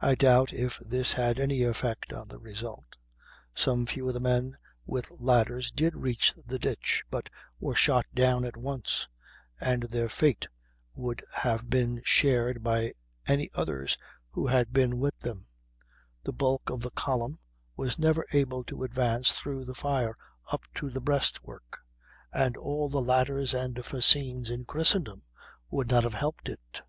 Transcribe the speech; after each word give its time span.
I 0.00 0.14
doubt 0.14 0.52
if 0.52 0.78
this 0.80 1.14
had 1.14 1.40
any 1.40 1.62
effect 1.62 2.12
on 2.12 2.28
the 2.28 2.36
result. 2.38 2.84
Some 3.54 3.86
few 3.86 4.06
of 4.06 4.12
the 4.12 4.20
men 4.20 4.58
with 4.84 5.18
ladders 5.18 5.72
did 5.72 5.94
reach 5.96 6.34
the 6.46 6.58
ditch, 6.58 7.02
but 7.10 7.30
were 7.58 7.74
shot 7.74 8.04
down 8.12 8.44
at 8.44 8.58
once, 8.58 9.08
and 9.58 9.84
their 9.84 10.10
fate 10.10 10.46
would 10.92 11.24
have 11.32 11.70
been 11.70 12.02
shared 12.04 12.62
by 12.62 12.92
any 13.26 13.48
others 13.54 13.96
who 14.30 14.46
had 14.46 14.74
been 14.74 14.98
with 15.00 15.18
them; 15.20 15.46
the 16.22 16.34
bulk 16.34 16.68
of 16.68 16.82
the 16.82 16.90
column 16.90 17.38
was 17.76 17.98
never 17.98 18.26
able 18.34 18.62
to 18.64 18.82
advance 18.82 19.32
through 19.32 19.64
the 19.64 19.74
fire 19.74 20.18
up 20.52 20.64
to 20.74 20.90
the 20.90 21.00
breastwork, 21.00 21.78
and 22.30 22.58
all 22.58 22.90
the 22.90 23.00
ladders 23.00 23.54
and 23.54 23.82
fascines 23.86 24.50
in 24.50 24.66
Christendom 24.66 25.22
would 25.70 25.88
not 25.88 26.02
have 26.04 26.12
helped 26.12 26.50
it. 26.50 26.82